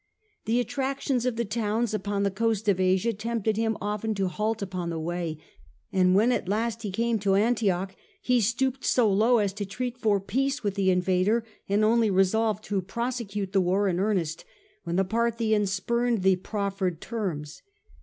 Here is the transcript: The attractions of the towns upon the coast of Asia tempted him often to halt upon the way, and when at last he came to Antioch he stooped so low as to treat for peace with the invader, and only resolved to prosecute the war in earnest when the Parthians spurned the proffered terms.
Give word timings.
The 0.45 0.59
attractions 0.59 1.27
of 1.27 1.35
the 1.35 1.45
towns 1.45 1.93
upon 1.93 2.23
the 2.23 2.31
coast 2.31 2.67
of 2.67 2.79
Asia 2.79 3.13
tempted 3.13 3.55
him 3.55 3.77
often 3.79 4.15
to 4.15 4.29
halt 4.29 4.63
upon 4.63 4.89
the 4.89 4.99
way, 4.99 5.37
and 5.93 6.15
when 6.15 6.31
at 6.31 6.49
last 6.49 6.81
he 6.81 6.89
came 6.89 7.19
to 7.19 7.35
Antioch 7.35 7.95
he 8.19 8.41
stooped 8.41 8.83
so 8.83 9.07
low 9.13 9.37
as 9.37 9.53
to 9.53 9.63
treat 9.63 9.99
for 9.99 10.19
peace 10.19 10.63
with 10.63 10.73
the 10.73 10.89
invader, 10.89 11.45
and 11.69 11.83
only 11.85 12.09
resolved 12.09 12.63
to 12.63 12.81
prosecute 12.81 13.51
the 13.53 13.61
war 13.61 13.87
in 13.87 13.99
earnest 13.99 14.43
when 14.85 14.95
the 14.95 15.05
Parthians 15.05 15.71
spurned 15.71 16.23
the 16.23 16.35
proffered 16.37 16.99
terms. 16.99 17.61